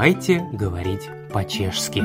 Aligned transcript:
Давайте 0.00 0.38
говорить 0.50 1.10
по-чешски. 1.30 2.02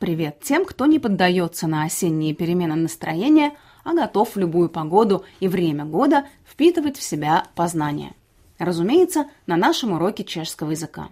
Привет 0.00 0.40
тем, 0.42 0.64
кто 0.64 0.86
не 0.86 0.98
поддается 0.98 1.68
на 1.68 1.84
осенние 1.84 2.34
перемены 2.34 2.74
настроения, 2.74 3.52
а 3.84 3.94
готов 3.94 4.34
в 4.34 4.38
любую 4.40 4.68
погоду 4.68 5.24
и 5.38 5.46
время 5.46 5.84
года 5.84 6.26
впитывать 6.44 6.96
в 6.96 7.02
себя 7.04 7.44
познания. 7.54 8.16
Разумеется, 8.58 9.28
на 9.46 9.56
нашем 9.56 9.92
уроке 9.92 10.24
чешского 10.24 10.72
языка. 10.72 11.10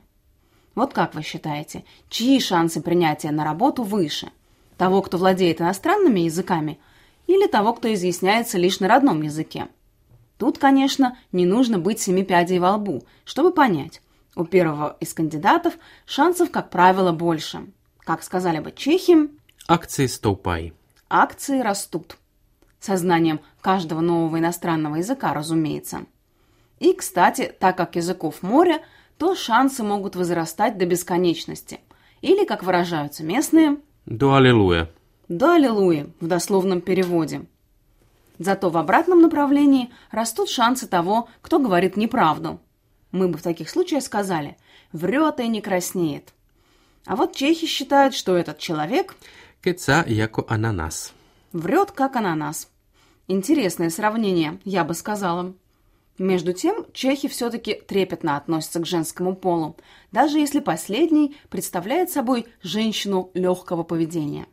Вот 0.75 0.93
как 0.93 1.15
вы 1.15 1.23
считаете, 1.23 1.85
чьи 2.09 2.41
шансы 2.41 2.83
принятия 2.83 3.31
на 3.31 3.45
работу 3.45 3.85
выше? 3.85 4.33
Того, 4.79 5.01
кто 5.01 5.17
владеет 5.17 5.61
иностранными 5.61 6.19
языками, 6.19 6.81
или 7.29 7.47
того, 7.47 7.73
кто 7.73 7.95
изъясняется 7.95 8.59
лишь 8.59 8.81
на 8.81 8.89
родном 8.89 9.23
языке? 9.23 9.69
Тут, 10.39 10.59
конечно, 10.59 11.17
не 11.33 11.47
нужно 11.47 11.79
быть 11.79 12.01
семи 12.01 12.23
пядей 12.25 12.59
во 12.59 12.75
лбу, 12.77 13.05
чтобы 13.25 13.53
понять. 13.53 14.03
У 14.35 14.45
первого 14.45 14.97
из 15.01 15.15
кандидатов 15.15 15.75
шансов, 16.05 16.51
как 16.51 16.69
правило, 16.71 17.13
больше. 17.13 17.67
Как 18.01 18.23
сказали 18.23 18.59
бы 18.61 18.71
чехи, 18.73 19.31
Акции 19.67 20.07
стопай. 20.07 20.75
акции 21.09 21.61
растут. 21.61 22.19
Со 22.79 22.97
знанием 22.97 23.41
каждого 23.63 24.01
нового 24.01 24.39
иностранного 24.39 24.97
языка, 24.97 25.33
разумеется. 25.33 26.01
И, 26.79 26.93
кстати, 26.93 27.53
так 27.59 27.77
как 27.77 27.97
языков 27.97 28.43
море, 28.43 28.81
то 29.19 29.35
шансы 29.35 29.83
могут 29.83 30.15
возрастать 30.15 30.77
до 30.77 30.85
бесконечности. 30.85 31.81
Или, 32.21 32.45
как 32.45 32.63
выражаются 32.63 33.25
местные, 33.25 33.79
До 34.05 34.35
аллилуйя. 34.35 34.91
до 35.29 35.55
аллилуйя 35.55 36.07
в 36.21 36.27
дословном 36.27 36.83
переводе. 36.83 37.47
Зато 38.39 38.71
в 38.71 38.77
обратном 38.77 39.23
направлении 39.23 39.91
растут 40.11 40.51
шансы 40.51 40.87
того, 40.87 41.29
кто 41.41 41.59
говорит 41.59 41.97
неправду. 41.97 42.61
Мы 43.13 43.29
бы 43.29 43.39
в 43.39 43.43
таких 43.43 43.71
случаях 43.71 44.03
сказали 44.03 44.57
«врет 44.93 45.41
и 45.41 45.49
не 45.49 45.61
краснеет». 45.61 46.35
А 47.07 47.17
вот 47.17 47.35
чехи 47.35 47.67
считают, 47.67 48.15
что 48.15 48.37
этот 48.37 48.59
человек 48.59 49.17
Кеца 49.63 50.05
яко 50.07 50.45
ананас. 50.49 51.13
врет, 51.53 51.93
как 51.93 52.17
ананас. 52.17 52.69
Интересное 53.29 53.91
сравнение, 53.91 54.61
я 54.65 54.85
бы 54.85 54.93
сказала. 54.95 55.55
Между 56.19 56.53
тем, 56.53 56.87
чехи 56.93 57.29
все-таки 57.29 57.75
трепетно 57.75 58.37
относятся 58.37 58.81
к 58.81 58.87
женскому 58.87 59.37
полу, 59.37 59.77
даже 60.13 60.39
если 60.39 60.61
последний 60.61 61.37
представляет 61.49 62.11
собой 62.11 62.47
женщину 62.63 63.31
легкого 63.35 63.83
поведения. 63.83 64.47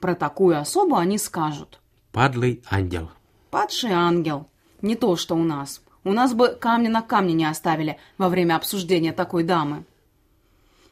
Про 0.00 0.14
такую 0.14 0.58
особу 0.60 0.96
они 0.96 1.16
скажут 1.16 1.80
Падлый 2.16 2.62
ангел. 2.70 3.10
«Падший 3.56 3.92
ангел». 3.92 4.50
Не 4.82 4.96
то, 4.96 5.16
что 5.16 5.34
у 5.34 5.42
нас. 5.42 5.80
У 6.04 6.12
нас 6.12 6.34
бы 6.34 6.48
камня 6.48 6.90
на 6.90 7.00
камне 7.00 7.32
не 7.32 7.46
оставили 7.46 7.98
во 8.18 8.28
время 8.28 8.54
обсуждения 8.56 9.14
такой 9.14 9.44
дамы. 9.44 9.86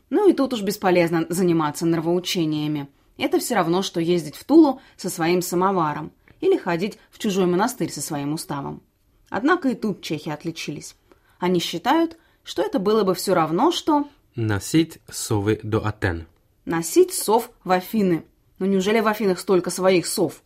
Ну 0.09 0.31
и 0.31 0.33
тут 0.33 0.55
уж 0.55 0.63
бесполезно 0.63 1.27
заниматься 1.29 1.85
нравоучениями. 1.85 2.89
Это 3.19 3.39
все 3.39 3.57
равно, 3.57 3.83
что 3.83 4.01
ездить 4.01 4.37
в 4.37 4.45
Тулу 4.45 4.81
со 4.97 5.11
своим 5.11 5.43
самоваром 5.43 6.11
или 6.41 6.57
ходить 6.57 6.99
в 7.11 7.19
чужой 7.19 7.45
монастырь 7.45 7.91
со 7.91 8.01
своим 8.01 8.33
уставом. 8.33 8.81
Однако 9.29 9.69
и 9.69 9.75
тут 9.75 10.01
чехи 10.01 10.31
отличились. 10.31 10.97
Они 11.39 11.61
считают, 11.61 12.17
что 12.45 12.63
это 12.63 12.79
было 12.79 13.05
бы 13.05 13.15
все 13.15 13.35
равно, 13.35 13.73
что 13.73 14.09
Носить 14.37 15.01
совы 15.13 15.61
до 15.63 15.87
Атен. 15.87 16.27
носить 16.65 17.13
сов 17.13 17.51
в 17.63 17.71
Афины. 17.73 18.25
Ну 18.59 18.65
неужели 18.65 19.01
в 19.01 19.07
Афинах 19.07 19.39
столько 19.39 19.69
своих 19.69 20.07
сов? 20.07 20.43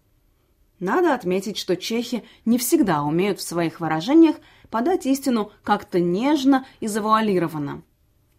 Надо 0.80 1.14
отметить, 1.14 1.58
что 1.58 1.76
чехи 1.76 2.24
не 2.44 2.58
всегда 2.58 3.02
умеют 3.02 3.40
в 3.40 3.46
своих 3.46 3.80
выражениях 3.80 4.36
подать 4.70 5.06
истину 5.06 5.50
как-то 5.62 5.98
нежно 6.00 6.66
и 6.80 6.86
завуалированно. 6.86 7.82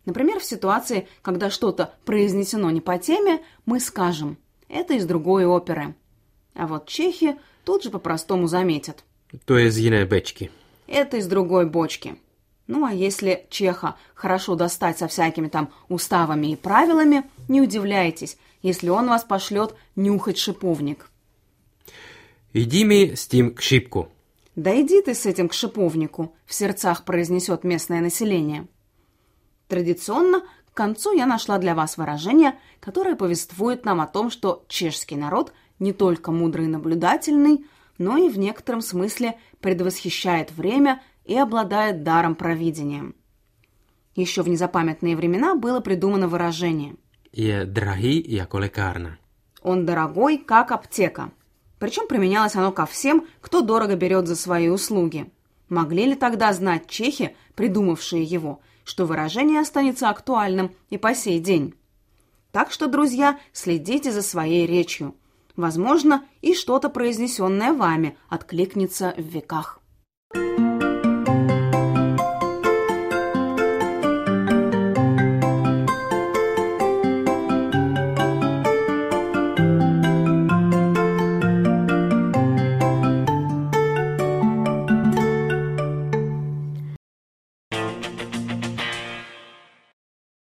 Например, 0.05 0.39
в 0.39 0.45
ситуации, 0.45 1.07
когда 1.21 1.49
что-то 1.49 1.93
произнесено 2.05 2.71
не 2.71 2.81
по 2.81 2.97
теме, 2.97 3.41
мы 3.65 3.79
скажем 3.79 4.37
«это 4.67 4.93
из 4.93 5.05
другой 5.05 5.45
оперы». 5.45 5.95
А 6.55 6.67
вот 6.67 6.87
чехи 6.87 7.37
тут 7.65 7.83
же 7.83 7.89
по-простому 7.89 8.47
заметят 8.47 9.03
je 9.47 9.71
z 9.71 9.77
jiné 9.77 10.05
bečky. 10.05 10.49
это 10.87 11.17
из 11.17 11.27
другой 11.27 11.65
бочки. 11.65 12.15
Ну 12.67 12.85
а 12.85 12.93
если 12.93 13.47
чеха 13.49 13.95
хорошо 14.15 14.55
достать 14.55 14.97
со 14.97 15.07
всякими 15.07 15.47
там 15.47 15.71
уставами 15.87 16.51
и 16.51 16.55
правилами, 16.55 17.23
не 17.47 17.61
удивляйтесь, 17.61 18.37
если 18.61 18.89
он 18.89 19.07
вас 19.07 19.23
пошлет 19.23 19.75
нюхать 19.95 20.37
шиповник. 20.37 21.09
Иди 22.53 22.85
ми 22.85 23.15
с 23.15 23.27
тем 23.27 23.53
к 23.53 23.61
шипку. 23.61 24.07
«Да 24.55 24.71
иди 24.81 25.01
ты 25.01 25.13
с 25.13 25.25
этим 25.25 25.47
к 25.47 25.53
шиповнику»,— 25.53 26.35
в 26.45 26.53
сердцах 26.53 27.05
произнесет 27.05 27.63
местное 27.63 28.01
население. 28.01 28.67
Традиционно 29.67 30.41
к 30.71 30.73
концу 30.73 31.13
я 31.13 31.25
нашла 31.25 31.59
для 31.59 31.75
вас 31.75 31.97
выражение, 31.97 32.59
которое 32.79 33.15
повествует 33.15 33.85
нам 33.85 34.01
о 34.01 34.07
том, 34.07 34.29
что 34.29 34.65
чешский 34.67 35.15
народ 35.15 35.53
не 35.79 35.93
только 35.93 36.31
мудрый 36.31 36.65
и 36.65 36.69
наблюдательный, 36.69 37.65
но 37.97 38.17
и 38.17 38.29
в 38.29 38.37
некотором 38.37 38.81
смысле 38.81 39.37
предвосхищает 39.61 40.51
время 40.51 41.01
и 41.25 41.35
обладает 41.37 42.03
даром 42.03 42.35
провидения. 42.35 43.13
Еще 44.15 44.41
в 44.41 44.49
незапамятные 44.49 45.15
времена 45.15 45.55
было 45.55 45.79
придумано 45.79 46.27
выражение 46.27 46.95
Je 47.31 47.65
drahý 47.65 48.23
jako 48.27 48.57
lekárna. 48.59 49.17
«он 49.61 49.85
дорогой, 49.85 50.37
как 50.37 50.71
аптека». 50.71 51.31
Причем 51.79 52.07
применялось 52.07 52.55
оно 52.55 52.71
ко 52.71 52.85
всем, 52.85 53.25
кто 53.41 53.61
дорого 53.61 53.95
берет 53.95 54.27
за 54.27 54.35
свои 54.35 54.67
услуги. 54.67 55.31
Могли 55.69 56.05
ли 56.05 56.15
тогда 56.15 56.51
знать 56.53 56.87
чехи, 56.87 57.35
придумавшие 57.55 58.23
его, 58.23 58.59
что 58.83 59.05
выражение 59.05 59.61
останется 59.61 60.09
актуальным 60.09 60.71
и 60.89 60.97
по 60.97 61.15
сей 61.15 61.39
день? 61.39 61.73
Так 62.51 62.71
что, 62.71 62.87
друзья, 62.87 63.39
следите 63.53 64.11
за 64.11 64.21
своей 64.21 64.65
речью. 64.65 65.15
Возможно, 65.55 66.25
и 66.41 66.53
что-то 66.53 66.89
произнесенное 66.89 67.73
вами 67.73 68.17
откликнется 68.29 69.13
в 69.17 69.21
веках. 69.21 69.78